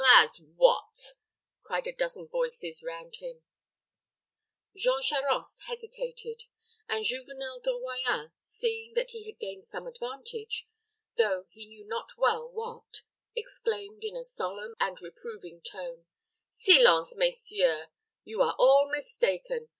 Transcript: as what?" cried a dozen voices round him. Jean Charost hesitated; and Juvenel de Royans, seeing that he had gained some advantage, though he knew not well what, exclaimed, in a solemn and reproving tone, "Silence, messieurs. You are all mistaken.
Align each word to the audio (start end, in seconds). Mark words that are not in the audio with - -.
as 0.17 0.39
what?" 0.55 0.97
cried 1.61 1.85
a 1.85 1.91
dozen 1.93 2.27
voices 2.27 2.81
round 2.83 3.17
him. 3.19 3.43
Jean 4.75 4.99
Charost 5.03 5.61
hesitated; 5.67 6.45
and 6.89 7.05
Juvenel 7.05 7.61
de 7.61 7.69
Royans, 7.69 8.31
seeing 8.43 8.93
that 8.95 9.11
he 9.11 9.27
had 9.29 9.37
gained 9.39 9.63
some 9.65 9.85
advantage, 9.85 10.67
though 11.17 11.45
he 11.51 11.67
knew 11.67 11.85
not 11.87 12.13
well 12.17 12.49
what, 12.51 13.03
exclaimed, 13.35 14.03
in 14.03 14.15
a 14.17 14.23
solemn 14.23 14.73
and 14.79 14.99
reproving 15.03 15.61
tone, 15.61 16.05
"Silence, 16.49 17.15
messieurs. 17.15 17.87
You 18.23 18.41
are 18.41 18.55
all 18.57 18.89
mistaken. 18.89 19.69